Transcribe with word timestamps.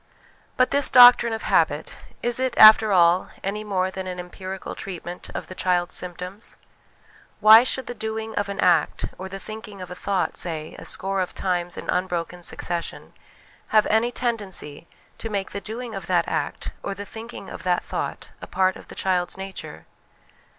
But 0.57 0.71
this 0.71 0.89
doctrine 0.89 1.31
of 1.31 1.43
habit, 1.43 1.97
is 2.23 2.39
it, 2.39 2.57
after 2.57 2.91
all, 2.91 3.29
any 3.43 3.63
more 3.63 3.91
than 3.91 4.07
an 4.07 4.19
empirical 4.19 4.73
treatment 4.73 5.29
of 5.35 5.45
the 5.45 5.53
child's 5.53 5.93
symptoms? 5.93 6.57
Why 7.39 7.63
should 7.63 7.85
the 7.85 7.93
doing 7.93 8.33
of 8.33 8.49
an 8.49 8.59
act 8.61 9.05
or 9.19 9.29
the 9.29 9.37
thinking 9.37 9.79
of 9.79 9.91
a 9.91 9.95
thought, 9.95 10.37
say, 10.37 10.75
a 10.79 10.85
score 10.85 11.21
of 11.21 11.35
times 11.35 11.77
in 11.77 11.87
unbroken 11.87 12.41
succession, 12.41 13.13
have 13.67 13.85
any 13.91 14.11
tendency 14.11 14.87
to 15.19 15.29
make 15.29 15.51
the 15.51 15.61
doing 15.61 15.93
of 15.93 16.07
that 16.07 16.27
act 16.27 16.71
or 16.81 16.95
the 16.95 17.05
thinking 17.05 17.51
of 17.51 17.61
that 17.61 17.83
thought 17.83 18.31
a 18.41 18.47
part 18.47 18.77
of 18.77 18.87
the 18.87 18.95
child's 18.95 19.37
nature? 19.37 19.85